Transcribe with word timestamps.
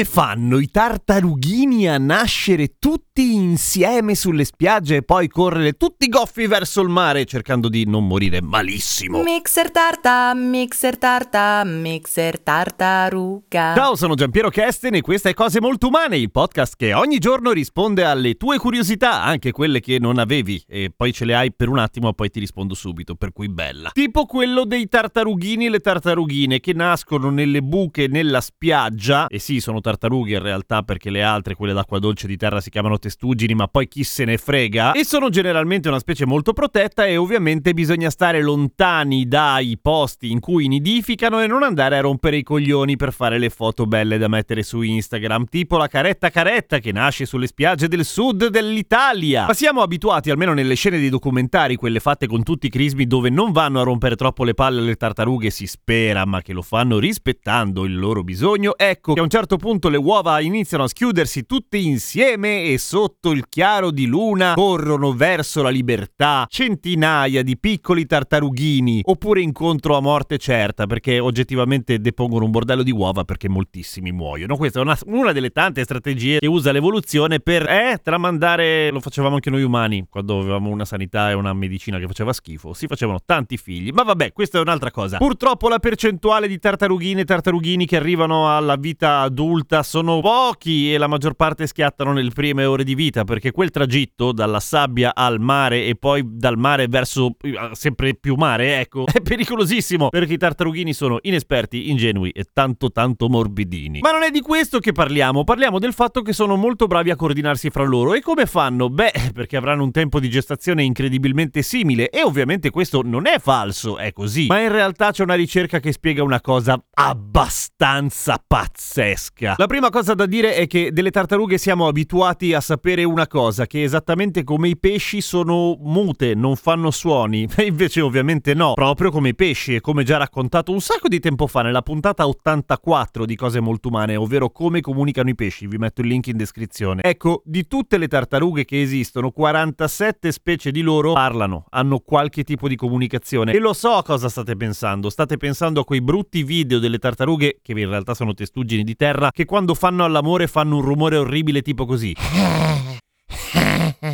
Come 0.00 0.12
fanno 0.12 0.58
i 0.58 0.70
tartarughini 0.70 1.86
a 1.86 1.98
nascere 1.98 2.76
tutti 2.78 3.34
insieme 3.34 4.14
sulle 4.14 4.44
spiagge 4.44 4.96
e 4.96 5.02
poi 5.02 5.28
correre 5.28 5.74
tutti 5.74 6.08
goffi 6.08 6.46
verso 6.46 6.80
il 6.80 6.88
mare 6.88 7.26
cercando 7.26 7.68
di 7.68 7.84
non 7.84 8.06
morire 8.06 8.40
malissimo? 8.40 9.22
Mixer 9.22 9.70
tarta, 9.70 10.32
mixer 10.32 10.96
tarta, 10.96 11.62
mixer 11.66 12.40
tartaruga. 12.40 13.74
Ciao, 13.74 13.94
sono 13.94 14.14
Giampiero 14.14 14.48
Kesten 14.48 14.94
e 14.94 15.02
questa 15.02 15.28
è 15.28 15.34
Cose 15.34 15.60
Molto 15.60 15.88
Umane, 15.88 16.16
il 16.16 16.30
podcast 16.30 16.76
che 16.78 16.94
ogni 16.94 17.18
giorno 17.18 17.50
risponde 17.50 18.02
alle 18.02 18.36
tue 18.36 18.56
curiosità, 18.56 19.22
anche 19.22 19.52
quelle 19.52 19.80
che 19.80 19.98
non 19.98 20.16
avevi, 20.16 20.64
e 20.66 20.90
poi 20.96 21.12
ce 21.12 21.26
le 21.26 21.34
hai 21.34 21.52
per 21.52 21.68
un 21.68 21.78
attimo 21.78 22.08
e 22.08 22.14
poi 22.14 22.30
ti 22.30 22.40
rispondo 22.40 22.72
subito, 22.72 23.16
per 23.16 23.34
cui 23.34 23.50
bella. 23.50 23.90
Tipo 23.92 24.24
quello 24.24 24.64
dei 24.64 24.88
tartarughini 24.88 25.66
e 25.66 25.68
le 25.68 25.80
tartarughine 25.80 26.58
che 26.58 26.72
nascono 26.72 27.28
nelle 27.28 27.60
buche 27.60 28.06
nella 28.08 28.40
spiaggia, 28.40 29.26
e 29.26 29.38
sì, 29.38 29.60
sono 29.60 29.82
tartarughe 29.90 30.32
in 30.32 30.42
realtà 30.42 30.82
perché 30.82 31.10
le 31.10 31.22
altre, 31.22 31.54
quelle 31.54 31.72
d'acqua 31.72 31.98
dolce 31.98 32.26
di 32.26 32.36
terra, 32.36 32.60
si 32.60 32.70
chiamano 32.70 32.98
testuggini, 32.98 33.54
ma 33.54 33.66
poi 33.66 33.88
chi 33.88 34.04
se 34.04 34.24
ne 34.24 34.36
frega, 34.36 34.92
e 34.92 35.04
sono 35.04 35.28
generalmente 35.28 35.88
una 35.88 35.98
specie 35.98 36.26
molto 36.26 36.52
protetta 36.52 37.06
e 37.06 37.16
ovviamente 37.16 37.72
bisogna 37.74 38.10
stare 38.10 38.40
lontani 38.40 39.26
dai 39.26 39.78
posti 39.80 40.30
in 40.30 40.40
cui 40.40 40.68
nidificano 40.68 41.40
e 41.40 41.46
non 41.46 41.62
andare 41.62 41.98
a 41.98 42.00
rompere 42.00 42.36
i 42.36 42.42
coglioni 42.42 42.96
per 42.96 43.12
fare 43.12 43.38
le 43.38 43.50
foto 43.50 43.86
belle 43.86 44.18
da 44.18 44.28
mettere 44.28 44.62
su 44.62 44.82
Instagram, 44.82 45.46
tipo 45.46 45.76
la 45.76 45.88
caretta 45.88 46.30
caretta 46.30 46.78
che 46.78 46.92
nasce 46.92 47.26
sulle 47.26 47.46
spiagge 47.46 47.88
del 47.88 48.04
sud 48.04 48.46
dell'Italia. 48.46 49.46
Ma 49.46 49.54
siamo 49.54 49.82
abituati, 49.82 50.30
almeno 50.30 50.52
nelle 50.52 50.74
scene 50.74 50.98
dei 50.98 51.08
documentari, 51.08 51.76
quelle 51.76 52.00
fatte 52.00 52.26
con 52.26 52.42
tutti 52.42 52.66
i 52.66 52.70
crismi 52.70 53.06
dove 53.06 53.30
non 53.30 53.50
vanno 53.52 53.80
a 53.80 53.84
rompere 53.84 54.14
troppo 54.14 54.44
le 54.44 54.54
palle 54.54 54.80
alle 54.80 54.96
tartarughe, 54.96 55.50
si 55.50 55.66
spera, 55.66 56.24
ma 56.24 56.42
che 56.42 56.52
lo 56.52 56.62
fanno 56.62 56.98
rispettando 56.98 57.84
il 57.84 57.98
loro 57.98 58.22
bisogno, 58.22 58.76
ecco 58.76 59.14
che 59.14 59.20
a 59.20 59.22
un 59.22 59.28
certo 59.30 59.56
punto 59.56 59.69
le 59.70 59.96
uova 59.96 60.40
iniziano 60.40 60.82
a 60.82 60.88
schiudersi 60.88 61.46
tutte 61.46 61.76
insieme 61.76 62.64
e 62.64 62.76
sotto 62.76 63.30
il 63.30 63.48
chiaro 63.48 63.92
di 63.92 64.06
luna 64.06 64.54
corrono 64.54 65.12
verso 65.12 65.62
la 65.62 65.68
libertà 65.68 66.44
centinaia 66.48 67.44
di 67.44 67.56
piccoli 67.56 68.04
tartarughini, 68.04 69.02
oppure 69.04 69.40
incontro 69.40 69.96
a 69.96 70.00
morte 70.00 70.38
certa, 70.38 70.86
perché 70.86 71.20
oggettivamente 71.20 72.00
depongono 72.00 72.46
un 72.46 72.50
bordello 72.50 72.82
di 72.82 72.90
uova 72.90 73.22
perché 73.22 73.48
moltissimi 73.48 74.10
muoiono. 74.10 74.56
Questa 74.56 74.80
è 74.80 74.82
una, 74.82 74.98
una 75.06 75.30
delle 75.30 75.50
tante 75.50 75.84
strategie 75.84 76.40
che 76.40 76.48
usa 76.48 76.72
l'evoluzione 76.72 77.38
per 77.38 77.68
eh, 77.68 78.00
tramandare, 78.02 78.90
lo 78.90 78.98
facevamo 78.98 79.36
anche 79.36 79.50
noi 79.50 79.62
umani, 79.62 80.04
quando 80.10 80.40
avevamo 80.40 80.70
una 80.70 80.84
sanità 80.84 81.30
e 81.30 81.34
una 81.34 81.52
medicina 81.52 82.00
che 82.00 82.08
faceva 82.08 82.32
schifo, 82.32 82.72
si 82.72 82.88
facevano 82.88 83.20
tanti 83.24 83.56
figli, 83.56 83.90
ma 83.92 84.02
vabbè, 84.02 84.32
questa 84.32 84.58
è 84.58 84.60
un'altra 84.60 84.90
cosa. 84.90 85.18
Purtroppo 85.18 85.68
la 85.68 85.78
percentuale 85.78 86.48
di 86.48 86.58
tartarughine 86.58 87.20
e 87.20 87.24
tartarughini 87.24 87.86
che 87.86 87.94
arrivano 87.94 88.56
alla 88.56 88.74
vita 88.74 89.20
adulta 89.20 89.58
sono 89.82 90.20
pochi 90.20 90.92
e 90.92 90.98
la 90.98 91.06
maggior 91.06 91.34
parte 91.34 91.66
schiattano 91.66 92.12
nelle 92.12 92.30
prime 92.30 92.64
ore 92.64 92.84
di 92.84 92.94
vita, 92.94 93.24
perché 93.24 93.50
quel 93.50 93.70
tragitto 93.70 94.32
dalla 94.32 94.60
sabbia 94.60 95.14
al 95.14 95.40
mare 95.40 95.86
e 95.86 95.96
poi 95.96 96.22
dal 96.26 96.58
mare 96.58 96.86
verso 96.88 97.36
eh, 97.40 97.70
sempre 97.72 98.14
più 98.14 98.34
mare, 98.34 98.80
ecco, 98.80 99.04
è 99.12 99.20
pericolosissimo, 99.20 100.08
perché 100.08 100.34
i 100.34 100.38
tartarughini 100.38 100.92
sono 100.92 101.18
inesperti, 101.22 101.90
ingenui 101.90 102.30
e 102.30 102.46
tanto 102.52 102.90
tanto 102.90 103.28
morbidini. 103.28 104.00
Ma 104.00 104.10
non 104.10 104.22
è 104.22 104.30
di 104.30 104.40
questo 104.40 104.78
che 104.78 104.92
parliamo, 104.92 105.44
parliamo 105.44 105.78
del 105.78 105.92
fatto 105.92 106.22
che 106.22 106.32
sono 106.32 106.56
molto 106.56 106.86
bravi 106.86 107.10
a 107.10 107.16
coordinarsi 107.16 107.70
fra 107.70 107.84
loro 107.84 108.14
e 108.14 108.20
come 108.20 108.46
fanno? 108.46 108.88
Beh, 108.88 109.12
perché 109.32 109.56
avranno 109.56 109.82
un 109.82 109.90
tempo 109.90 110.20
di 110.20 110.28
gestazione 110.28 110.82
incredibilmente 110.82 111.62
simile 111.62 112.08
e 112.10 112.22
ovviamente 112.22 112.70
questo 112.70 113.02
non 113.02 113.26
è 113.26 113.38
falso, 113.38 113.98
è 113.98 114.12
così, 114.12 114.46
ma 114.46 114.60
in 114.60 114.72
realtà 114.72 115.10
c'è 115.12 115.22
una 115.22 115.34
ricerca 115.34 115.80
che 115.80 115.92
spiega 115.92 116.22
una 116.22 116.40
cosa 116.40 116.82
abbastanza 116.94 118.42
pazzesca. 118.44 119.49
La 119.56 119.66
prima 119.66 119.90
cosa 119.90 120.14
da 120.14 120.26
dire 120.26 120.54
è 120.54 120.66
che 120.66 120.92
delle 120.92 121.10
tartarughe 121.10 121.58
siamo 121.58 121.86
abituati 121.86 122.54
a 122.54 122.60
sapere 122.60 123.04
una 123.04 123.26
cosa, 123.26 123.66
che 123.66 123.82
esattamente 123.82 124.44
come 124.44 124.68
i 124.68 124.78
pesci 124.78 125.20
sono 125.20 125.76
mute, 125.80 126.34
non 126.34 126.56
fanno 126.56 126.90
suoni, 126.90 127.48
e 127.56 127.64
invece 127.64 128.00
ovviamente 128.00 128.54
no, 128.54 128.74
proprio 128.74 129.10
come 129.10 129.30
i 129.30 129.34
pesci 129.34 129.74
e 129.74 129.80
come 129.80 130.04
già 130.04 130.16
raccontato 130.16 130.72
un 130.72 130.80
sacco 130.80 131.08
di 131.08 131.20
tempo 131.20 131.46
fa 131.46 131.62
nella 131.62 131.82
puntata 131.82 132.26
84 132.26 133.24
di 133.24 133.36
Cose 133.36 133.60
Molto 133.60 133.88
Umane, 133.88 134.16
ovvero 134.16 134.50
come 134.50 134.80
comunicano 134.80 135.30
i 135.30 135.34
pesci, 135.34 135.66
vi 135.66 135.76
metto 135.76 136.00
il 136.00 136.08
link 136.08 136.26
in 136.28 136.36
descrizione. 136.36 137.02
Ecco, 137.02 137.42
di 137.44 137.66
tutte 137.66 137.98
le 137.98 138.08
tartarughe 138.08 138.64
che 138.64 138.80
esistono, 138.80 139.30
47 139.30 140.32
specie 140.32 140.70
di 140.70 140.82
loro 140.82 141.12
parlano, 141.12 141.66
hanno 141.70 141.98
qualche 142.00 142.44
tipo 142.44 142.68
di 142.68 142.76
comunicazione. 142.76 143.52
E 143.52 143.58
lo 143.58 143.72
so 143.72 144.00
cosa 144.04 144.28
state 144.28 144.56
pensando, 144.56 145.10
state 145.10 145.36
pensando 145.36 145.80
a 145.80 145.84
quei 145.84 146.00
brutti 146.00 146.42
video 146.42 146.78
delle 146.78 146.98
tartarughe, 146.98 147.58
che 147.62 147.72
in 147.72 147.88
realtà 147.88 148.14
sono 148.14 148.34
testuggini 148.34 148.82
di 148.82 148.96
terra, 148.96 149.30
che 149.40 149.46
quando 149.46 149.74
fanno 149.74 150.04
all'amore 150.04 150.46
fanno 150.46 150.76
un 150.76 150.82
rumore 150.82 151.16
orribile 151.16 151.62
tipo 151.62 151.86
così. 151.86 152.14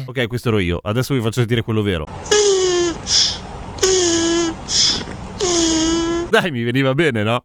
Ok, 0.07 0.27
questo 0.27 0.49
ero 0.49 0.59
io, 0.59 0.79
adesso 0.83 1.15
vi 1.15 1.21
faccio 1.21 1.41
sentire 1.41 1.63
quello 1.63 1.83
vero. 1.83 2.07
Dai, 6.31 6.51
mi 6.51 6.63
veniva 6.63 6.95
bene, 6.95 7.23
no? 7.23 7.43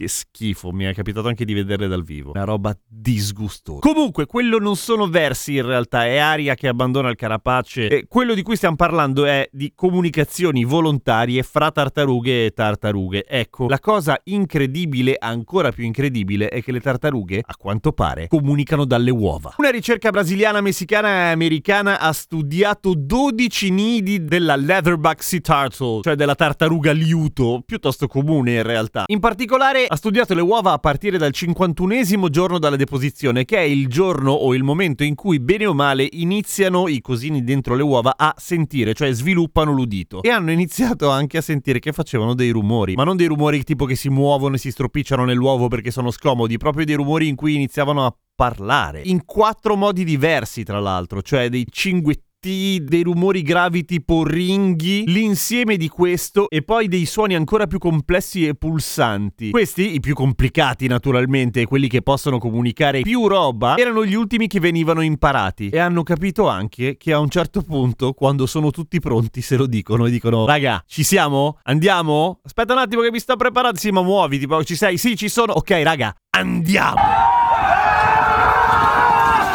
Che 0.00 0.08
schifo, 0.08 0.72
mi 0.72 0.86
è 0.86 0.94
capitato 0.94 1.28
anche 1.28 1.44
di 1.44 1.52
vederle 1.52 1.86
dal 1.86 2.02
vivo. 2.02 2.30
Una 2.30 2.44
roba 2.44 2.74
disgustosa. 2.88 3.80
Comunque, 3.80 4.24
quello 4.24 4.56
non 4.56 4.74
sono 4.74 5.06
versi 5.06 5.56
in 5.56 5.66
realtà, 5.66 6.06
è 6.06 6.16
aria 6.16 6.54
che 6.54 6.68
abbandona 6.68 7.10
il 7.10 7.16
carapace. 7.16 7.86
E 7.86 8.06
quello 8.08 8.32
di 8.32 8.40
cui 8.40 8.56
stiamo 8.56 8.76
parlando 8.76 9.26
è 9.26 9.46
di 9.52 9.72
comunicazioni 9.74 10.64
volontarie 10.64 11.42
fra 11.42 11.70
tartarughe 11.70 12.46
e 12.46 12.50
tartarughe. 12.52 13.26
Ecco, 13.26 13.68
la 13.68 13.78
cosa 13.78 14.18
incredibile, 14.24 15.16
ancora 15.18 15.70
più 15.70 15.84
incredibile, 15.84 16.48
è 16.48 16.62
che 16.62 16.72
le 16.72 16.80
tartarughe, 16.80 17.42
a 17.44 17.56
quanto 17.58 17.92
pare, 17.92 18.26
comunicano 18.28 18.86
dalle 18.86 19.10
uova. 19.10 19.52
Una 19.58 19.68
ricerca 19.68 20.08
brasiliana, 20.08 20.62
messicana 20.62 21.08
e 21.08 21.32
americana 21.32 22.00
ha 22.00 22.14
studiato 22.14 22.94
12 22.96 23.70
nidi 23.70 24.24
della 24.24 24.56
leatherback 24.56 25.22
sea 25.22 25.40
turtle, 25.40 26.00
cioè 26.00 26.14
della 26.14 26.34
tartaruga 26.34 26.92
liuto, 26.92 27.62
piuttosto 27.66 28.06
comune 28.06 28.54
in 28.54 28.62
realtà. 28.62 29.04
In 29.08 29.20
particolare 29.20 29.88
ha 29.92 29.96
studiato 29.96 30.34
le 30.34 30.40
uova 30.40 30.70
a 30.70 30.78
partire 30.78 31.18
dal 31.18 31.32
51esimo 31.34 32.28
giorno 32.28 32.60
dalla 32.60 32.76
deposizione, 32.76 33.44
che 33.44 33.56
è 33.56 33.62
il 33.62 33.88
giorno 33.88 34.30
o 34.30 34.54
il 34.54 34.62
momento 34.62 35.02
in 35.02 35.16
cui 35.16 35.40
bene 35.40 35.66
o 35.66 35.74
male 35.74 36.06
iniziano 36.12 36.86
i 36.86 37.00
cosini 37.00 37.42
dentro 37.42 37.74
le 37.74 37.82
uova 37.82 38.14
a 38.16 38.32
sentire, 38.36 38.94
cioè 38.94 39.12
sviluppano 39.12 39.72
l'udito. 39.72 40.22
E 40.22 40.30
hanno 40.30 40.52
iniziato 40.52 41.10
anche 41.10 41.38
a 41.38 41.42
sentire 41.42 41.80
che 41.80 41.90
facevano 41.90 42.34
dei 42.34 42.50
rumori, 42.50 42.94
ma 42.94 43.02
non 43.02 43.16
dei 43.16 43.26
rumori 43.26 43.64
tipo 43.64 43.84
che 43.84 43.96
si 43.96 44.10
muovono 44.10 44.54
e 44.54 44.58
si 44.58 44.70
stropicciano 44.70 45.24
nell'uovo 45.24 45.66
perché 45.66 45.90
sono 45.90 46.12
scomodi, 46.12 46.56
proprio 46.56 46.84
dei 46.84 46.94
rumori 46.94 47.26
in 47.26 47.34
cui 47.34 47.56
iniziavano 47.56 48.06
a 48.06 48.14
parlare. 48.36 49.02
In 49.06 49.24
quattro 49.24 49.74
modi 49.74 50.04
diversi, 50.04 50.62
tra 50.62 50.78
l'altro, 50.78 51.20
cioè 51.20 51.48
dei 51.48 51.66
cinguettini 51.68 52.28
dei 52.40 53.02
rumori 53.02 53.42
gravi 53.42 53.84
tipo 53.84 54.24
ringhi, 54.24 55.04
l'insieme 55.06 55.76
di 55.76 55.88
questo 55.88 56.48
e 56.48 56.62
poi 56.62 56.88
dei 56.88 57.04
suoni 57.04 57.34
ancora 57.34 57.66
più 57.66 57.78
complessi 57.78 58.46
e 58.46 58.54
pulsanti. 58.54 59.50
Questi, 59.50 59.94
i 59.94 60.00
più 60.00 60.14
complicati 60.14 60.86
naturalmente, 60.86 61.66
quelli 61.66 61.86
che 61.86 62.00
possono 62.00 62.38
comunicare 62.38 63.02
più 63.02 63.26
roba, 63.26 63.76
erano 63.76 64.06
gli 64.06 64.14
ultimi 64.14 64.46
che 64.46 64.58
venivano 64.58 65.02
imparati 65.02 65.68
e 65.68 65.78
hanno 65.78 66.02
capito 66.02 66.48
anche 66.48 66.96
che 66.96 67.12
a 67.12 67.18
un 67.18 67.28
certo 67.28 67.60
punto, 67.60 68.14
quando 68.14 68.46
sono 68.46 68.70
tutti 68.70 69.00
pronti, 69.00 69.42
se 69.42 69.56
lo 69.56 69.66
dicono 69.66 70.06
e 70.06 70.10
dicono 70.10 70.46
raga, 70.46 70.82
ci 70.86 71.02
siamo? 71.02 71.58
Andiamo? 71.64 72.40
Aspetta 72.42 72.72
un 72.72 72.78
attimo 72.78 73.02
che 73.02 73.10
mi 73.10 73.20
sto 73.20 73.36
preparando, 73.36 73.78
sì 73.78 73.90
ma 73.90 74.02
muovi, 74.02 74.38
tipo 74.38 74.64
ci 74.64 74.76
sei? 74.76 74.96
Sì 74.96 75.14
ci 75.14 75.28
sono, 75.28 75.52
ok 75.52 75.70
raga, 75.82 76.14
andiamo! 76.30 77.39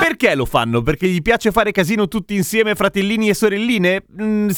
Perché 0.08 0.36
lo 0.36 0.46
fanno? 0.46 0.84
Perché 0.84 1.08
gli 1.08 1.24
piace 1.24 1.52
fare 1.52 1.72
casino 1.72 2.08
tutti 2.08 2.36
insieme, 2.36 2.76
fratellini 2.76 3.30
e 3.30 3.34
sorelline? 3.34 4.04
Mm, 4.22 4.50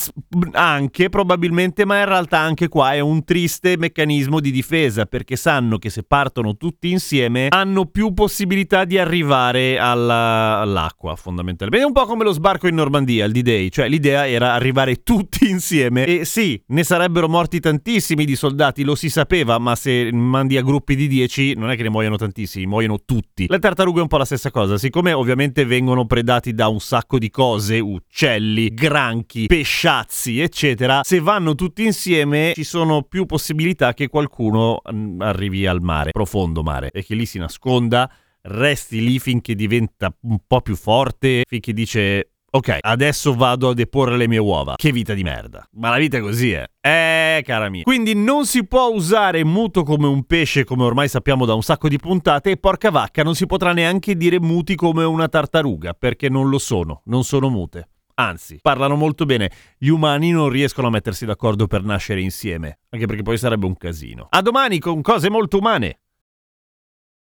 anche, 0.52 1.08
probabilmente, 1.08 1.86
ma 1.86 2.00
in 2.00 2.06
realtà 2.06 2.40
anche 2.40 2.68
qua 2.68 2.92
è 2.92 3.00
un 3.00 3.24
triste 3.24 3.78
meccanismo 3.78 4.42
di 4.42 4.52
difesa, 4.52 5.06
perché 5.06 5.38
sanno 5.38 5.78
che 5.78 5.90
se 5.90 6.04
partono 6.04 6.58
tutti 6.58 6.92
insieme 6.92 7.48
hanno 7.48 7.86
più 7.86 8.14
possibilità 8.14 8.84
di 8.84 8.98
arrivare 8.98 9.80
alla, 9.80 10.60
all'acqua, 10.60 11.16
fondamentalmente. 11.16 11.82
È 11.82 11.88
un 11.88 11.94
po' 11.94 12.06
come 12.06 12.26
lo 12.26 12.34
sbarco 12.34 12.68
in 12.68 12.76
Normandia, 12.76 13.24
il 13.24 13.32
D-Day, 13.32 13.70
cioè 13.70 13.88
l'idea 13.88 14.28
era 14.28 14.52
arrivare 14.52 15.02
tutti 15.02 15.48
insieme 15.50 16.04
e 16.04 16.26
sì, 16.26 16.62
ne 16.68 16.84
sarebbero 16.84 17.30
morti 17.30 17.62
tantissimi 17.62 18.26
di 18.26 18.36
soldati, 18.36 18.84
lo 18.84 18.96
si 18.96 19.10
sapeva, 19.10 19.60
ma 19.60 19.78
se 19.78 20.12
mandi 20.12 20.58
a 20.58 20.62
gruppi 20.62 20.98
di 20.98 21.08
10 21.08 21.54
non 21.56 21.70
è 21.70 21.78
che 21.78 21.84
ne 21.84 21.90
muoiono 21.90 22.18
tantissimi, 22.18 22.66
muoiono 22.66 23.00
tutti. 23.06 23.46
Le 23.48 23.60
tartarughe 23.60 24.00
è 24.00 24.02
un 24.02 24.10
po' 24.10 24.18
la 24.18 24.26
stessa 24.26 24.52
cosa, 24.52 24.78
siccome 24.78 25.14
ovviamente 25.14 25.36
vengono 25.66 26.06
predati 26.06 26.54
da 26.54 26.68
un 26.68 26.80
sacco 26.80 27.18
di 27.19 27.30
cose, 27.30 27.80
uccelli, 27.80 28.74
granchi, 28.74 29.45
pesciazzi, 29.45 30.39
eccetera, 30.39 31.01
se 31.04 31.19
vanno 31.19 31.56
tutti 31.56 31.86
insieme 31.86 32.54
ci 32.56 32.63
sono 32.63 33.04
più 33.04 33.25
possibilità 33.25 33.94
che 33.94 34.07
qualcuno 34.07 34.81
mm, 34.92 35.22
arrivi 35.22 35.66
al 35.68 35.81
mare, 35.81 36.12
profondo 36.12 36.63
mare, 36.63 36.89
e 36.92 37.04
che 37.04 37.16
lì 37.16 37.25
si 37.25 37.38
nasconda, 37.38 38.12
resti 38.42 39.04
lì 39.04 39.19
finché 39.19 39.56
diventa 39.56 40.16
un 40.22 40.39
po' 40.45 40.62
più 40.62 40.75
forte, 40.75 41.44
finché 41.48 41.74
dice 41.74 42.31
Ok, 42.50 42.78
adesso 42.80 43.36
vado 43.36 43.70
a 43.70 43.74
deporre 43.74 44.16
le 44.16 44.26
mie 44.26 44.38
uova. 44.38 44.76
Che 44.78 44.92
vita 44.94 45.14
di 45.14 45.22
merda. 45.22 45.68
Ma 45.74 45.90
la 45.90 45.98
vita 45.98 46.16
è 46.16 46.22
così, 46.22 46.54
eh. 46.54 46.70
Eh, 46.80 47.44
cara 47.44 47.70
mia. 47.70 47.84
Quindi 47.84 48.16
non 48.16 48.46
si 48.46 48.66
può 48.66 48.88
usare 48.88 49.44
muto 49.44 49.84
come 49.84 50.08
un 50.08 50.24
pesce, 50.24 50.64
come 50.64 50.84
ormai 50.84 51.10
sappiamo 51.10 51.46
da 51.46 51.54
un 51.54 51.62
sacco 51.62 51.90
di 51.90 51.98
puntate, 51.98 52.52
e 52.52 52.58
porca 52.58 52.90
vacca, 52.90 53.22
non 53.22 53.36
si 53.36 53.46
potrà 53.46 53.74
neanche 53.74 54.16
dire 54.16 54.40
muti 54.40 54.76
come 54.76 55.04
una 55.04 55.28
tartaruga, 55.28 55.94
perché 55.94 56.30
non 56.30 56.50
lo 56.50 56.58
sono, 56.58 57.02
non 57.06 57.26
sono 57.26 57.50
mute. 57.50 57.90
Anzi, 58.16 58.60
parlano 58.62 58.96
molto 58.96 59.26
bene. 59.26 59.52
Gli 59.78 59.90
umani 59.90 60.32
non 60.32 60.48
riescono 60.48 60.88
a 60.88 60.90
mettersi 60.90 61.26
d'accordo 61.26 61.68
per 61.68 61.84
nascere 61.84 62.22
insieme, 62.22 62.80
anche 62.90 63.06
perché 63.08 63.24
poi 63.24 63.38
sarebbe 63.38 63.66
un 63.66 63.76
casino. 63.76 64.28
A 64.30 64.42
domani 64.42 64.80
con 64.80 65.02
cose 65.02 65.30
molto 65.30 65.58
umane. 65.58 66.00